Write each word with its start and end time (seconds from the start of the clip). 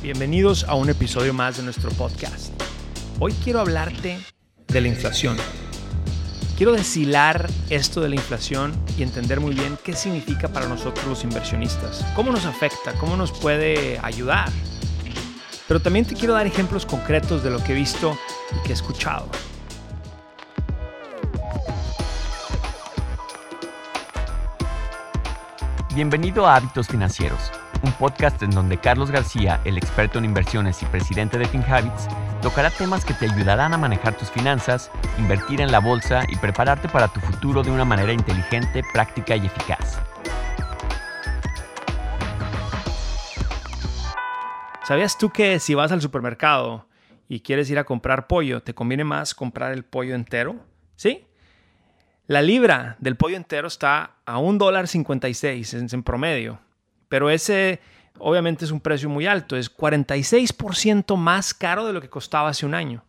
Bienvenidos 0.00 0.62
a 0.68 0.76
un 0.76 0.88
episodio 0.88 1.34
más 1.34 1.56
de 1.56 1.64
nuestro 1.64 1.90
podcast. 1.90 2.52
Hoy 3.18 3.32
quiero 3.42 3.58
hablarte 3.58 4.20
de 4.68 4.80
la 4.80 4.86
inflación. 4.86 5.36
Quiero 6.56 6.70
deshilar 6.70 7.50
esto 7.68 8.00
de 8.00 8.08
la 8.08 8.14
inflación 8.14 8.72
y 8.96 9.02
entender 9.02 9.40
muy 9.40 9.56
bien 9.56 9.76
qué 9.82 9.94
significa 9.94 10.46
para 10.46 10.68
nosotros 10.68 11.04
los 11.04 11.24
inversionistas, 11.24 12.06
cómo 12.14 12.30
nos 12.30 12.44
afecta, 12.44 12.92
cómo 13.00 13.16
nos 13.16 13.32
puede 13.32 13.98
ayudar. 14.00 14.48
Pero 15.66 15.80
también 15.80 16.04
te 16.04 16.14
quiero 16.14 16.34
dar 16.34 16.46
ejemplos 16.46 16.86
concretos 16.86 17.42
de 17.42 17.50
lo 17.50 17.58
que 17.64 17.72
he 17.72 17.74
visto 17.74 18.16
y 18.56 18.62
que 18.62 18.68
he 18.70 18.74
escuchado. 18.74 19.28
Bienvenido 25.92 26.46
a 26.46 26.54
Hábitos 26.54 26.86
Financieros, 26.86 27.50
un 27.82 27.92
podcast 27.92 28.42
en 28.42 28.50
donde 28.50 28.78
Carlos 28.78 29.10
García, 29.10 29.60
el 29.64 29.78
experto 29.78 30.18
en 30.18 30.24
inversiones 30.24 30.82
y 30.82 30.86
presidente 30.86 31.38
de 31.38 31.46
FinHabits, 31.46 32.08
tocará 32.42 32.70
temas 32.70 33.04
que 33.04 33.14
te 33.14 33.26
ayudarán 33.26 33.74
a 33.74 33.78
manejar 33.78 34.16
tus 34.16 34.30
finanzas, 34.30 34.90
invertir 35.18 35.60
en 35.60 35.70
la 35.70 35.80
bolsa 35.80 36.24
y 36.28 36.36
prepararte 36.36 36.88
para 36.88 37.08
tu 37.08 37.20
futuro 37.20 37.62
de 37.62 37.70
una 37.70 37.84
manera 37.84 38.12
inteligente, 38.12 38.82
práctica 38.92 39.36
y 39.36 39.46
eficaz. 39.46 40.00
¿Sabías 44.84 45.18
tú 45.18 45.30
que 45.30 45.58
si 45.58 45.74
vas 45.74 45.92
al 45.92 46.00
supermercado 46.00 46.86
y 47.28 47.40
quieres 47.40 47.68
ir 47.70 47.78
a 47.78 47.84
comprar 47.84 48.26
pollo, 48.26 48.62
te 48.62 48.74
conviene 48.74 49.04
más 49.04 49.34
comprar 49.34 49.72
el 49.72 49.84
pollo 49.84 50.14
entero? 50.14 50.56
¿Sí? 50.96 51.26
La 52.26 52.42
libra 52.42 52.96
del 52.98 53.16
pollo 53.16 53.36
entero 53.36 53.68
está 53.68 54.16
a 54.24 54.38
un 54.38 54.58
dólar 54.58 54.88
56 54.88 55.74
en 55.74 56.02
promedio, 56.02 56.60
pero 57.08 57.30
ese 57.30 57.80
obviamente 58.18 58.64
es 58.64 58.70
un 58.70 58.80
precio 58.80 59.08
muy 59.08 59.26
alto, 59.26 59.56
es 59.56 59.74
46% 59.74 61.16
más 61.16 61.54
caro 61.54 61.86
de 61.86 61.92
lo 61.92 62.00
que 62.00 62.08
costaba 62.08 62.48
hace 62.48 62.66
un 62.66 62.74
año. 62.74 63.04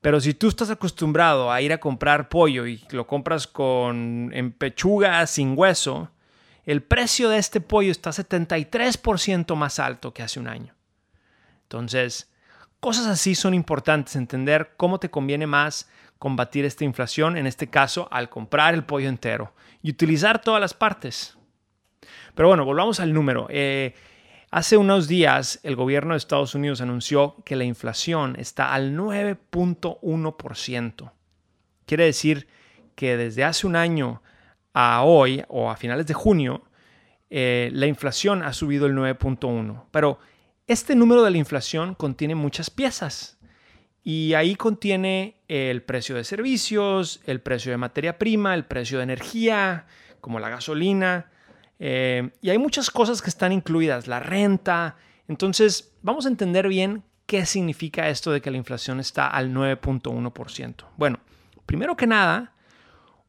Pero 0.00 0.20
si 0.20 0.34
tú 0.34 0.48
estás 0.48 0.70
acostumbrado 0.70 1.50
a 1.50 1.60
ir 1.60 1.72
a 1.72 1.80
comprar 1.80 2.28
pollo 2.28 2.66
y 2.66 2.84
lo 2.90 3.06
compras 3.06 3.46
con 3.46 4.30
en 4.32 4.52
pechuga 4.52 5.26
sin 5.26 5.54
hueso, 5.56 6.10
el 6.64 6.82
precio 6.82 7.28
de 7.28 7.38
este 7.38 7.60
pollo 7.60 7.90
está 7.90 8.10
73% 8.10 9.56
más 9.56 9.78
alto 9.78 10.12
que 10.14 10.22
hace 10.22 10.38
un 10.38 10.48
año. 10.48 10.74
Entonces, 11.64 12.30
cosas 12.78 13.06
así 13.06 13.34
son 13.34 13.54
importantes, 13.54 14.14
entender 14.16 14.74
cómo 14.76 15.00
te 15.00 15.10
conviene 15.10 15.46
más 15.46 15.88
combatir 16.18 16.64
esta 16.64 16.84
inflación, 16.84 17.36
en 17.36 17.46
este 17.46 17.68
caso 17.68 18.08
al 18.10 18.28
comprar 18.28 18.74
el 18.74 18.84
pollo 18.84 19.08
entero 19.08 19.52
y 19.82 19.90
utilizar 19.90 20.40
todas 20.40 20.60
las 20.60 20.74
partes. 20.74 21.37
Pero 22.38 22.46
bueno, 22.46 22.64
volvamos 22.64 23.00
al 23.00 23.12
número. 23.12 23.48
Eh, 23.50 23.94
hace 24.52 24.76
unos 24.76 25.08
días 25.08 25.58
el 25.64 25.74
gobierno 25.74 26.14
de 26.14 26.18
Estados 26.18 26.54
Unidos 26.54 26.80
anunció 26.80 27.34
que 27.44 27.56
la 27.56 27.64
inflación 27.64 28.36
está 28.38 28.74
al 28.74 28.96
9.1%. 28.96 31.10
Quiere 31.84 32.04
decir 32.04 32.46
que 32.94 33.16
desde 33.16 33.42
hace 33.42 33.66
un 33.66 33.74
año 33.74 34.22
a 34.72 35.02
hoy 35.02 35.42
o 35.48 35.68
a 35.68 35.74
finales 35.74 36.06
de 36.06 36.14
junio, 36.14 36.62
eh, 37.28 37.70
la 37.72 37.88
inflación 37.88 38.44
ha 38.44 38.52
subido 38.52 38.86
el 38.86 38.94
9.1. 38.94 39.86
Pero 39.90 40.20
este 40.68 40.94
número 40.94 41.24
de 41.24 41.32
la 41.32 41.38
inflación 41.38 41.96
contiene 41.96 42.36
muchas 42.36 42.70
piezas. 42.70 43.40
Y 44.04 44.34
ahí 44.34 44.54
contiene 44.54 45.40
el 45.48 45.82
precio 45.82 46.14
de 46.14 46.22
servicios, 46.22 47.20
el 47.24 47.40
precio 47.40 47.72
de 47.72 47.78
materia 47.78 48.16
prima, 48.16 48.54
el 48.54 48.64
precio 48.64 48.98
de 48.98 49.02
energía, 49.02 49.86
como 50.20 50.38
la 50.38 50.50
gasolina. 50.50 51.32
Eh, 51.78 52.30
y 52.40 52.50
hay 52.50 52.58
muchas 52.58 52.90
cosas 52.90 53.22
que 53.22 53.30
están 53.30 53.52
incluidas, 53.52 54.06
la 54.06 54.20
renta. 54.20 54.96
Entonces, 55.28 55.92
vamos 56.02 56.26
a 56.26 56.28
entender 56.28 56.68
bien 56.68 57.04
qué 57.26 57.44
significa 57.46 58.08
esto 58.08 58.32
de 58.32 58.40
que 58.40 58.50
la 58.50 58.56
inflación 58.56 59.00
está 59.00 59.28
al 59.28 59.52
9.1%. 59.52 60.84
Bueno, 60.96 61.20
primero 61.66 61.96
que 61.96 62.06
nada, 62.06 62.54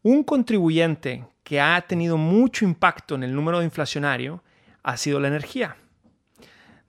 un 0.02 0.24
contribuyente 0.24 1.26
que 1.44 1.59
ha 1.59 1.82
tenido 1.82 2.16
mucho 2.18 2.64
impacto 2.64 3.16
en 3.16 3.24
el 3.24 3.36
número 3.36 3.59
de 3.59 3.66
inflacionario 3.66 4.44
ha 4.84 4.98
sido 4.98 5.20
la 5.20 5.28
energía. 5.28 5.76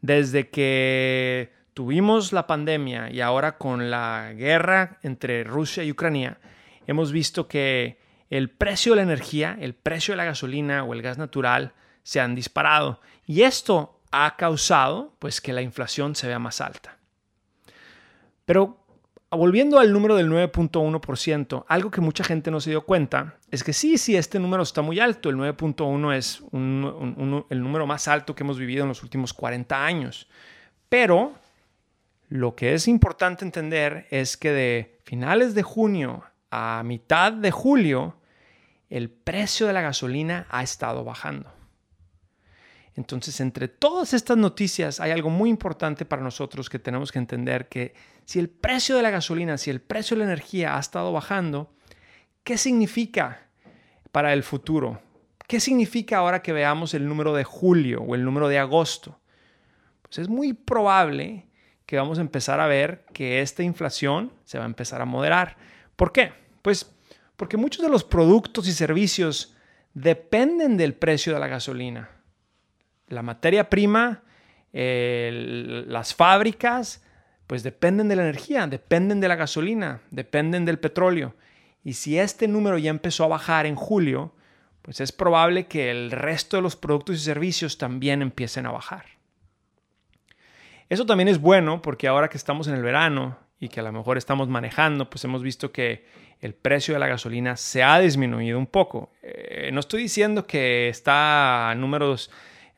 Desde 0.00 0.48
que 0.50 1.52
tuvimos 1.74 2.32
la 2.32 2.46
pandemia 2.46 3.10
y 3.10 3.20
ahora 3.20 3.58
con 3.58 3.90
la 3.90 4.32
guerra 4.36 4.98
entre 5.02 5.44
Rusia 5.44 5.82
y 5.82 5.90
Ucrania, 5.90 6.38
hemos 6.86 7.10
visto 7.10 7.48
que 7.48 7.98
el 8.30 8.48
precio 8.48 8.92
de 8.92 8.96
la 8.96 9.02
energía, 9.02 9.58
el 9.60 9.74
precio 9.74 10.12
de 10.12 10.16
la 10.16 10.24
gasolina 10.24 10.84
o 10.84 10.94
el 10.94 11.02
gas 11.02 11.18
natural 11.18 11.72
se 12.02 12.20
han 12.20 12.34
disparado 12.34 13.00
y 13.26 13.42
esto 13.42 14.00
ha 14.12 14.36
causado 14.36 15.14
pues 15.18 15.40
que 15.40 15.52
la 15.52 15.62
inflación 15.62 16.14
se 16.14 16.28
vea 16.28 16.38
más 16.38 16.60
alta. 16.60 16.96
Pero 18.44 18.78
volviendo 19.30 19.78
al 19.78 19.92
número 19.92 20.16
del 20.16 20.28
9.1%, 20.28 21.64
algo 21.68 21.90
que 21.90 22.00
mucha 22.00 22.24
gente 22.24 22.50
no 22.50 22.60
se 22.60 22.70
dio 22.70 22.82
cuenta 22.82 23.36
es 23.50 23.62
que 23.62 23.72
sí, 23.72 23.98
sí, 23.98 24.16
este 24.16 24.38
número 24.38 24.62
está 24.62 24.82
muy 24.82 24.98
alto. 24.98 25.30
El 25.30 25.36
9.1 25.36 26.14
es 26.14 26.42
el 26.52 27.62
número 27.62 27.86
más 27.86 28.08
alto 28.08 28.34
que 28.34 28.42
hemos 28.42 28.58
vivido 28.58 28.82
en 28.82 28.88
los 28.88 29.02
últimos 29.02 29.32
40 29.32 29.84
años. 29.84 30.28
Pero 30.88 31.34
lo 32.28 32.56
que 32.56 32.74
es 32.74 32.88
importante 32.88 33.44
entender 33.44 34.06
es 34.10 34.36
que 34.36 34.50
de 34.52 34.98
finales 35.04 35.54
de 35.54 35.62
junio 35.62 36.24
a 36.50 36.82
mitad 36.84 37.32
de 37.32 37.52
julio, 37.52 38.16
el 38.90 39.08
precio 39.08 39.66
de 39.66 39.72
la 39.72 39.80
gasolina 39.80 40.46
ha 40.50 40.62
estado 40.62 41.04
bajando. 41.04 41.50
Entonces, 42.96 43.40
entre 43.40 43.68
todas 43.68 44.12
estas 44.12 44.36
noticias 44.36 45.00
hay 45.00 45.12
algo 45.12 45.30
muy 45.30 45.48
importante 45.48 46.04
para 46.04 46.22
nosotros 46.22 46.68
que 46.68 46.80
tenemos 46.80 47.12
que 47.12 47.20
entender 47.20 47.68
que 47.68 47.94
si 48.24 48.40
el 48.40 48.50
precio 48.50 48.96
de 48.96 49.02
la 49.02 49.10
gasolina, 49.10 49.56
si 49.56 49.70
el 49.70 49.80
precio 49.80 50.16
de 50.16 50.24
la 50.24 50.32
energía 50.32 50.76
ha 50.76 50.80
estado 50.80 51.12
bajando, 51.12 51.72
¿qué 52.42 52.58
significa 52.58 53.46
para 54.10 54.32
el 54.32 54.42
futuro? 54.42 55.00
¿Qué 55.46 55.60
significa 55.60 56.18
ahora 56.18 56.42
que 56.42 56.52
veamos 56.52 56.92
el 56.94 57.08
número 57.08 57.32
de 57.32 57.44
julio 57.44 58.02
o 58.02 58.14
el 58.14 58.24
número 58.24 58.48
de 58.48 58.58
agosto? 58.58 59.20
Pues 60.02 60.18
es 60.18 60.28
muy 60.28 60.52
probable 60.52 61.46
que 61.86 61.96
vamos 61.96 62.18
a 62.18 62.22
empezar 62.22 62.60
a 62.60 62.66
ver 62.66 63.04
que 63.12 63.40
esta 63.40 63.62
inflación 63.62 64.32
se 64.44 64.58
va 64.58 64.64
a 64.64 64.68
empezar 64.68 65.00
a 65.00 65.06
moderar. 65.06 65.56
¿Por 65.96 66.12
qué? 66.12 66.32
Pues 66.62 66.92
porque 67.40 67.56
muchos 67.56 67.82
de 67.82 67.88
los 67.88 68.04
productos 68.04 68.68
y 68.68 68.72
servicios 68.72 69.56
dependen 69.94 70.76
del 70.76 70.92
precio 70.92 71.32
de 71.32 71.40
la 71.40 71.46
gasolina. 71.46 72.10
La 73.08 73.22
materia 73.22 73.70
prima, 73.70 74.24
las 74.74 76.14
fábricas, 76.14 77.02
pues 77.46 77.62
dependen 77.62 78.08
de 78.08 78.16
la 78.16 78.24
energía, 78.24 78.66
dependen 78.66 79.20
de 79.20 79.28
la 79.28 79.36
gasolina, 79.36 80.02
dependen 80.10 80.66
del 80.66 80.78
petróleo. 80.78 81.34
Y 81.82 81.94
si 81.94 82.18
este 82.18 82.46
número 82.46 82.76
ya 82.76 82.90
empezó 82.90 83.24
a 83.24 83.28
bajar 83.28 83.64
en 83.64 83.74
julio, 83.74 84.34
pues 84.82 85.00
es 85.00 85.10
probable 85.10 85.66
que 85.66 85.90
el 85.90 86.10
resto 86.10 86.58
de 86.58 86.62
los 86.62 86.76
productos 86.76 87.16
y 87.16 87.20
servicios 87.20 87.78
también 87.78 88.20
empiecen 88.20 88.66
a 88.66 88.70
bajar. 88.70 89.06
Eso 90.90 91.06
también 91.06 91.28
es 91.28 91.40
bueno 91.40 91.80
porque 91.80 92.06
ahora 92.06 92.28
que 92.28 92.36
estamos 92.36 92.68
en 92.68 92.74
el 92.74 92.82
verano 92.82 93.38
y 93.58 93.70
que 93.70 93.80
a 93.80 93.82
lo 93.82 93.92
mejor 93.92 94.18
estamos 94.18 94.48
manejando, 94.48 95.08
pues 95.08 95.24
hemos 95.24 95.42
visto 95.42 95.72
que 95.72 96.04
el 96.40 96.54
precio 96.54 96.94
de 96.94 97.00
la 97.00 97.06
gasolina 97.06 97.56
se 97.56 97.82
ha 97.82 97.98
disminuido 97.98 98.58
un 98.58 98.66
poco. 98.66 99.12
Eh, 99.22 99.70
no 99.72 99.80
estoy 99.80 100.02
diciendo 100.02 100.46
que 100.46 100.88
está 100.88 101.70
a 101.70 101.74
números 101.74 102.30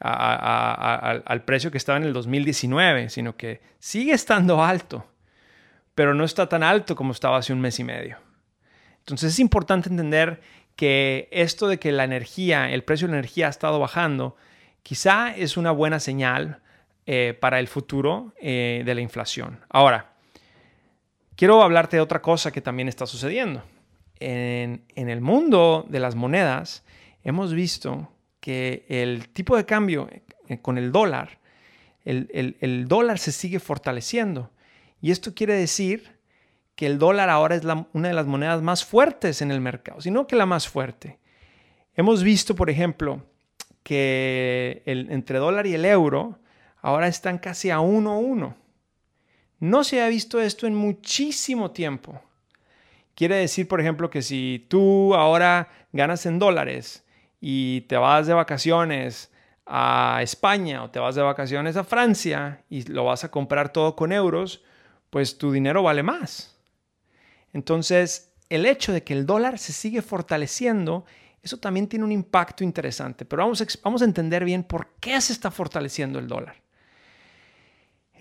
al 0.04 1.44
precio 1.44 1.70
que 1.70 1.78
estaba 1.78 1.96
en 1.96 2.02
el 2.02 2.12
2019, 2.12 3.08
sino 3.08 3.36
que 3.36 3.60
sigue 3.78 4.12
estando 4.12 4.64
alto, 4.64 5.06
pero 5.94 6.12
no 6.12 6.24
está 6.24 6.48
tan 6.48 6.64
alto 6.64 6.96
como 6.96 7.12
estaba 7.12 7.36
hace 7.36 7.52
un 7.52 7.60
mes 7.60 7.78
y 7.78 7.84
medio. 7.84 8.18
Entonces 8.98 9.32
es 9.32 9.38
importante 9.38 9.88
entender 9.88 10.40
que 10.74 11.28
esto 11.30 11.68
de 11.68 11.78
que 11.78 11.92
la 11.92 12.02
energía, 12.02 12.70
el 12.70 12.82
precio 12.82 13.06
de 13.06 13.12
la 13.12 13.18
energía 13.18 13.46
ha 13.46 13.50
estado 13.50 13.78
bajando, 13.78 14.36
quizá 14.82 15.34
es 15.36 15.56
una 15.56 15.70
buena 15.70 16.00
señal 16.00 16.60
eh, 17.06 17.36
para 17.40 17.60
el 17.60 17.68
futuro 17.68 18.32
eh, 18.40 18.82
de 18.84 18.94
la 18.94 19.00
inflación. 19.00 19.60
Ahora, 19.68 20.11
quiero 21.42 21.60
hablarte 21.60 21.96
de 21.96 22.00
otra 22.00 22.22
cosa 22.22 22.52
que 22.52 22.60
también 22.60 22.86
está 22.86 23.04
sucediendo. 23.04 23.64
En, 24.20 24.84
el 24.94 25.20
mundo 25.20 25.84
de 25.88 25.98
las 25.98 26.14
monedas 26.14 26.84
hemos 27.24 27.52
visto 27.52 28.12
que 28.38 28.86
el 28.88 29.28
tipo 29.30 29.56
de 29.56 29.66
cambio 29.66 30.08
eh, 30.46 30.58
con 30.62 30.78
el 30.78 30.92
dólar, 30.92 31.40
el, 32.04 32.86
dólar 32.86 33.18
se 33.18 33.32
sigue 33.32 33.58
fortaleciendo. 33.58 34.52
Y 35.00 35.10
esto 35.10 35.34
quiere 35.34 35.54
decir 35.54 36.16
que 36.76 36.86
el 36.86 37.00
dólar 37.00 37.28
ahora 37.28 37.56
es 37.56 37.64
una 37.92 38.06
de 38.06 38.14
las 38.14 38.28
monedas 38.28 38.62
más 38.62 38.84
fuertes 38.84 39.42
en 39.42 39.50
el 39.50 39.60
mercado, 39.60 40.00
sino 40.00 40.28
que 40.28 40.36
la 40.36 40.46
más 40.46 40.68
fuerte. 40.68 41.18
Hemos 41.96 42.22
visto, 42.22 42.54
por 42.54 42.70
ejemplo, 42.70 43.20
que 43.82 44.84
entre 44.86 45.40
dólar 45.40 45.66
y 45.66 45.74
el 45.74 45.86
euro, 45.86 46.38
ahora 46.80 47.08
están 47.08 47.38
casi 47.38 47.70
a 47.70 47.80
uno 47.80 48.12
a 48.12 48.18
uno. 48.18 48.62
No 49.62 49.84
se 49.84 50.02
ha 50.02 50.08
visto 50.08 50.40
esto 50.40 50.66
en 50.66 50.74
muchísimo 50.74 51.70
tiempo. 51.70 52.20
Quiere 53.14 53.36
decir, 53.36 53.68
por 53.68 53.80
ejemplo, 53.80 54.10
que 54.10 54.20
si 54.20 54.66
tú 54.68 55.14
ahora 55.14 55.68
ganas 55.92 56.26
en 56.26 56.40
dólares 56.40 57.04
y 57.40 57.82
te 57.82 57.96
vas 57.96 58.26
de 58.26 58.34
vacaciones 58.34 59.30
a 59.64 60.18
España 60.20 60.82
o 60.82 60.90
te 60.90 60.98
vas 60.98 61.14
de 61.14 61.22
vacaciones 61.22 61.76
a 61.76 61.84
Francia 61.84 62.64
y 62.68 62.82
lo 62.90 63.04
vas 63.04 63.22
a 63.22 63.30
comprar 63.30 63.72
todo 63.72 63.94
con 63.94 64.10
euros, 64.10 64.64
pues 65.10 65.38
tu 65.38 65.52
dinero 65.52 65.84
vale 65.84 66.02
más. 66.02 66.58
Entonces, 67.52 68.32
el 68.48 68.66
hecho 68.66 68.92
de 68.92 69.04
que 69.04 69.12
el 69.12 69.26
dólar 69.26 69.60
se 69.60 69.72
sigue 69.72 70.02
fortaleciendo, 70.02 71.04
eso 71.40 71.58
también 71.58 71.86
tiene 71.86 72.04
un 72.04 72.10
impacto 72.10 72.64
interesante, 72.64 73.24
pero 73.24 73.44
vamos 73.44 73.62
a, 73.62 73.66
vamos 73.84 74.02
a 74.02 74.06
entender 74.06 74.44
bien 74.44 74.64
por 74.64 74.88
qué 74.98 75.20
se 75.20 75.32
está 75.32 75.52
fortaleciendo 75.52 76.18
el 76.18 76.26
dólar. 76.26 76.56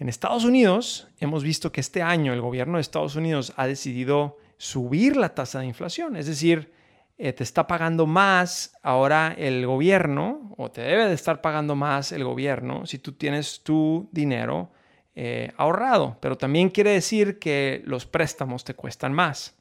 En 0.02 0.10
Estados 0.10 0.46
Unidos 0.46 1.08
hemos 1.20 1.44
visto 1.44 1.72
que 1.72 1.80
este 1.80 2.02
año 2.02 2.34
el 2.34 2.42
gobierno 2.42 2.78
de 2.78 2.82
Estados 2.82 3.16
Unidos 3.16 3.54
ha 3.56 3.68
decidido 3.68 4.40
subir 4.58 5.16
la 5.16 5.36
tasa 5.36 5.60
de 5.60 5.68
inflación, 5.68 6.16
es 6.16 6.26
decir, 6.26 6.74
eh, 7.20 7.34
te 7.34 7.44
está 7.44 7.68
pagando 7.68 8.08
más 8.08 8.76
ahora 8.82 9.36
el 9.38 9.64
gobierno, 9.68 10.56
o 10.58 10.72
te 10.72 10.82
debe 10.82 11.06
de 11.06 11.14
estar 11.14 11.40
pagando 11.40 11.76
más 11.76 12.12
el 12.14 12.24
gobierno 12.24 12.88
si 12.88 12.98
tú 12.98 13.12
tienes 13.12 13.62
tu 13.62 14.10
dinero 14.12 14.72
eh, 15.14 15.52
ahorrado, 15.56 16.18
pero 16.20 16.36
también 16.36 16.72
quiere 16.72 16.90
decir 16.94 17.38
que 17.38 17.84
los 17.86 18.08
préstamos 18.08 18.64
te 18.64 18.74
cuestan 18.74 19.14
más. 19.14 19.56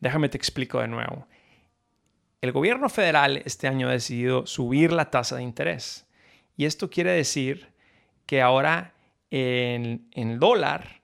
Déjame 0.00 0.30
te 0.30 0.38
explico 0.38 0.80
de 0.80 0.88
nuevo. 0.88 1.26
El 2.40 2.52
gobierno 2.52 2.88
federal 2.88 3.42
este 3.44 3.68
año 3.68 3.88
ha 3.88 3.92
decidido 3.92 4.46
subir 4.46 4.92
la 4.92 5.10
tasa 5.10 5.36
de 5.36 5.42
interés 5.42 6.06
y 6.56 6.64
esto 6.64 6.88
quiere 6.88 7.10
decir 7.10 7.68
que 8.24 8.40
ahora 8.40 8.94
en, 9.30 10.38
dólar 10.38 11.02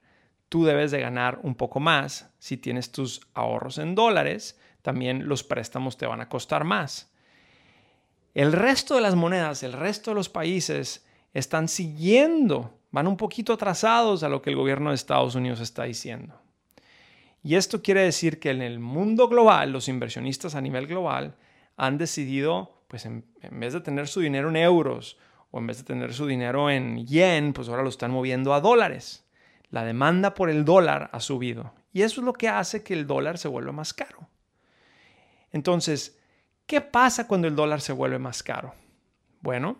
tú 0.49 0.65
debes 0.65 0.91
de 0.91 1.01
ganar 1.01 1.39
un 1.43 1.55
poco 1.55 1.79
más 1.79 2.29
si 2.39 2.57
tienes 2.57 2.91
tus 2.91 3.21
ahorros 3.33 3.77
en 3.77 3.95
dólares 3.95 4.59
también 4.81 5.27
los 5.27 5.43
préstamos 5.43 5.97
te 5.97 6.05
van 6.05 6.21
a 6.21 6.29
costar 6.29 6.63
más. 6.63 7.11
El 8.35 8.53
resto 8.53 8.95
de 8.95 9.01
las 9.01 9.15
monedas, 9.15 9.63
el 9.63 9.73
resto 9.73 10.11
de 10.11 10.15
los 10.15 10.29
países 10.29 11.07
están 11.33 11.67
siguiendo, 11.67 12.77
van 12.91 13.07
un 13.07 13.17
poquito 13.17 13.53
atrasados 13.53 14.21
a 14.21 14.29
lo 14.29 14.43
que 14.43 14.51
el 14.51 14.55
gobierno 14.55 14.89
de 14.89 14.95
Estados 14.95 15.33
Unidos 15.33 15.59
está 15.59 15.85
diciendo. 15.85 16.39
Y 17.41 17.55
esto 17.55 17.81
quiere 17.81 18.01
decir 18.01 18.39
que 18.39 18.51
en 18.51 18.61
el 18.61 18.79
mundo 18.79 19.27
global, 19.27 19.71
los 19.71 19.87
inversionistas 19.87 20.53
a 20.53 20.61
nivel 20.61 20.85
global 20.85 21.35
han 21.77 21.97
decidido, 21.97 22.83
pues 22.87 23.05
en 23.05 23.25
vez 23.51 23.73
de 23.73 23.81
tener 23.81 24.07
su 24.07 24.19
dinero 24.19 24.49
en 24.49 24.57
euros 24.57 25.17
o 25.55 25.59
en 25.59 25.67
vez 25.67 25.77
de 25.77 25.83
tener 25.85 26.13
su 26.13 26.27
dinero 26.27 26.69
en 26.69 27.07
yen, 27.07 27.53
pues 27.53 27.69
ahora 27.69 27.81
lo 27.81 27.87
están 27.87 28.11
moviendo 28.11 28.53
a 28.53 28.59
dólares. 28.59 29.25
La 29.69 29.85
demanda 29.85 30.33
por 30.33 30.49
el 30.49 30.65
dólar 30.65 31.09
ha 31.13 31.21
subido 31.21 31.73
y 31.93 32.01
eso 32.01 32.19
es 32.19 32.25
lo 32.25 32.33
que 32.33 32.49
hace 32.49 32.83
que 32.83 32.93
el 32.93 33.07
dólar 33.07 33.37
se 33.37 33.47
vuelva 33.47 33.71
más 33.71 33.93
caro. 33.93 34.27
Entonces, 35.53 36.19
¿qué 36.65 36.81
pasa 36.81 37.25
cuando 37.25 37.47
el 37.47 37.55
dólar 37.55 37.79
se 37.79 37.93
vuelve 37.93 38.19
más 38.19 38.43
caro? 38.43 38.75
Bueno, 39.39 39.79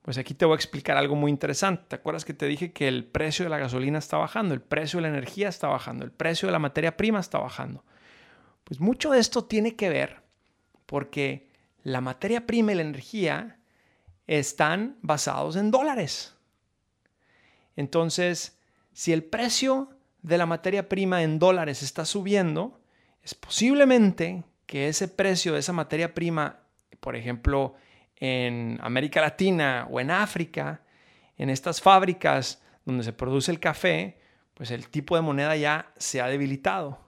pues 0.00 0.16
aquí 0.16 0.32
te 0.32 0.46
voy 0.46 0.54
a 0.54 0.56
explicar 0.56 0.96
algo 0.96 1.16
muy 1.16 1.30
interesante. 1.30 1.84
¿Te 1.86 1.96
acuerdas 1.96 2.24
que 2.24 2.32
te 2.32 2.46
dije 2.46 2.72
que 2.72 2.88
el 2.88 3.04
precio 3.04 3.44
de 3.44 3.50
la 3.50 3.58
gasolina 3.58 3.98
está 3.98 4.16
bajando, 4.16 4.54
el 4.54 4.62
precio 4.62 4.96
de 4.96 5.02
la 5.02 5.08
energía 5.08 5.50
está 5.50 5.68
bajando, 5.68 6.06
el 6.06 6.12
precio 6.12 6.48
de 6.48 6.52
la 6.52 6.58
materia 6.58 6.96
prima 6.96 7.20
está 7.20 7.36
bajando? 7.36 7.84
Pues 8.64 8.80
mucho 8.80 9.10
de 9.10 9.18
esto 9.18 9.44
tiene 9.44 9.76
que 9.76 9.90
ver 9.90 10.22
porque 10.86 11.50
la 11.82 12.00
materia 12.00 12.46
prima 12.46 12.72
y 12.72 12.76
la 12.76 12.82
energía 12.82 13.58
están 14.26 14.96
basados 15.02 15.56
en 15.56 15.70
dólares. 15.70 16.34
Entonces, 17.76 18.58
si 18.92 19.12
el 19.12 19.24
precio 19.24 19.90
de 20.22 20.38
la 20.38 20.46
materia 20.46 20.88
prima 20.88 21.22
en 21.22 21.38
dólares 21.38 21.82
está 21.82 22.04
subiendo, 22.04 22.80
es 23.22 23.34
posiblemente 23.34 24.44
que 24.66 24.88
ese 24.88 25.08
precio 25.08 25.52
de 25.52 25.60
esa 25.60 25.72
materia 25.72 26.14
prima, 26.14 26.60
por 27.00 27.16
ejemplo, 27.16 27.74
en 28.16 28.78
América 28.82 29.20
Latina 29.20 29.86
o 29.90 30.00
en 30.00 30.10
África, 30.10 30.82
en 31.36 31.50
estas 31.50 31.80
fábricas 31.80 32.62
donde 32.84 33.04
se 33.04 33.12
produce 33.12 33.50
el 33.50 33.60
café, 33.60 34.18
pues 34.54 34.70
el 34.70 34.88
tipo 34.88 35.16
de 35.16 35.22
moneda 35.22 35.56
ya 35.56 35.92
se 35.96 36.20
ha 36.20 36.28
debilitado. 36.28 37.00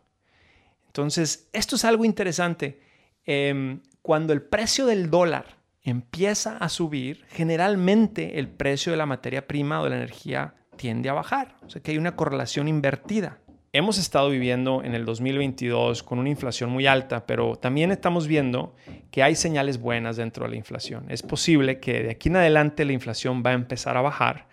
Entonces, 0.86 1.48
esto 1.52 1.76
es 1.76 1.84
algo 1.84 2.04
interesante. 2.04 2.80
Em, 3.24 3.80
cuando 4.02 4.32
el 4.32 4.42
precio 4.42 4.86
del 4.86 5.10
dólar 5.10 5.56
empieza 5.87 6.56
a 6.59 6.69
subir, 6.69 7.25
generalmente 7.29 8.38
el 8.41 8.49
precio 8.49 8.91
de 8.91 8.99
la 8.99 9.06
materia 9.06 9.47
prima 9.47 9.81
o 9.81 9.85
de 9.85 9.91
la 9.91 9.97
energía 9.97 10.55
tiende 10.77 11.09
a 11.09 11.15
bajar. 11.15 11.56
O 11.65 11.71
sea 11.71 11.81
que 11.81 11.93
hay 11.93 11.99
una 11.99 12.17
correlación 12.17 12.67
invertida. 12.67 13.38
Hemos 13.73 13.97
estado 13.97 14.31
viviendo 14.31 14.83
en 14.83 14.94
el 14.94 15.05
2022 15.05 16.03
con 16.03 16.19
una 16.19 16.29
inflación 16.29 16.71
muy 16.71 16.87
alta, 16.87 17.25
pero 17.25 17.56
también 17.56 17.93
estamos 17.93 18.27
viendo 18.27 18.75
que 19.12 19.23
hay 19.23 19.37
señales 19.37 19.79
buenas 19.79 20.17
dentro 20.17 20.44
de 20.44 20.50
la 20.50 20.56
inflación. 20.56 21.06
Es 21.09 21.23
posible 21.23 21.79
que 21.79 22.03
de 22.03 22.11
aquí 22.11 22.31
en 22.31 22.37
adelante 22.37 22.85
la 22.85 22.93
inflación 22.93 23.43
va 23.47 23.50
a 23.50 23.55
empezar 23.55 23.97
a 23.97 24.00
bajar, 24.00 24.49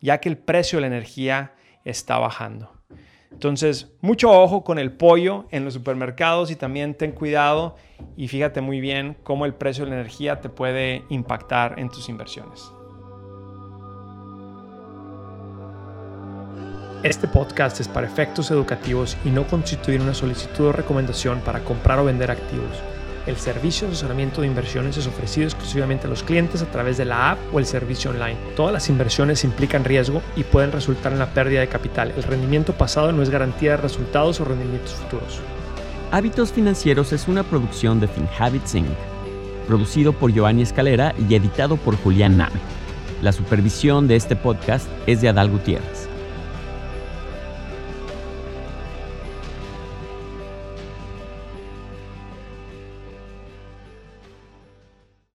ya 0.00 0.20
que 0.20 0.30
el 0.30 0.38
precio 0.38 0.78
de 0.78 0.82
la 0.82 0.86
energía 0.86 1.52
está 1.84 2.18
bajando. 2.18 2.81
Entonces, 3.32 3.92
mucho 4.00 4.30
ojo 4.30 4.62
con 4.62 4.78
el 4.78 4.92
pollo 4.92 5.46
en 5.50 5.64
los 5.64 5.74
supermercados 5.74 6.50
y 6.50 6.56
también 6.56 6.94
ten 6.94 7.12
cuidado 7.12 7.76
y 8.16 8.28
fíjate 8.28 8.60
muy 8.60 8.80
bien 8.80 9.16
cómo 9.24 9.46
el 9.46 9.54
precio 9.54 9.84
de 9.84 9.90
la 9.90 9.96
energía 9.96 10.40
te 10.40 10.48
puede 10.48 11.02
impactar 11.08 11.78
en 11.78 11.88
tus 11.88 12.08
inversiones. 12.08 12.70
Este 17.02 17.26
podcast 17.26 17.80
es 17.80 17.88
para 17.88 18.06
efectos 18.06 18.52
educativos 18.52 19.16
y 19.24 19.30
no 19.30 19.44
constituye 19.48 19.98
una 19.98 20.14
solicitud 20.14 20.66
o 20.66 20.72
recomendación 20.72 21.40
para 21.40 21.64
comprar 21.64 21.98
o 21.98 22.04
vender 22.04 22.30
activos. 22.30 22.80
El 23.24 23.36
servicio 23.36 23.86
de 23.86 23.92
asesoramiento 23.92 24.40
de 24.40 24.48
inversiones 24.48 24.96
es 24.96 25.06
ofrecido 25.06 25.46
exclusivamente 25.46 26.08
a 26.08 26.10
los 26.10 26.24
clientes 26.24 26.60
a 26.60 26.66
través 26.66 26.96
de 26.96 27.04
la 27.04 27.30
app 27.30 27.38
o 27.52 27.60
el 27.60 27.66
servicio 27.66 28.10
online. 28.10 28.36
Todas 28.56 28.72
las 28.72 28.88
inversiones 28.88 29.44
implican 29.44 29.84
riesgo 29.84 30.22
y 30.34 30.42
pueden 30.42 30.72
resultar 30.72 31.12
en 31.12 31.20
la 31.20 31.32
pérdida 31.32 31.60
de 31.60 31.68
capital. 31.68 32.12
El 32.16 32.24
rendimiento 32.24 32.72
pasado 32.72 33.12
no 33.12 33.22
es 33.22 33.30
garantía 33.30 33.72
de 33.72 33.76
resultados 33.76 34.40
o 34.40 34.44
rendimientos 34.44 34.94
futuros. 34.94 35.40
Hábitos 36.10 36.50
Financieros 36.52 37.12
es 37.12 37.28
una 37.28 37.44
producción 37.44 38.00
de 38.00 38.08
FinHabits 38.08 38.74
Inc., 38.74 38.88
producido 39.68 40.12
por 40.12 40.32
Giovanni 40.32 40.62
Escalera 40.62 41.14
y 41.28 41.36
editado 41.36 41.76
por 41.76 41.96
Julián 41.96 42.36
Name. 42.36 42.58
La 43.22 43.30
supervisión 43.30 44.08
de 44.08 44.16
este 44.16 44.34
podcast 44.34 44.88
es 45.06 45.20
de 45.22 45.28
Adal 45.28 45.48
Gutiérrez. 45.48 46.11